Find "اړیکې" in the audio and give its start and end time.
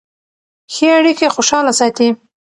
0.97-1.27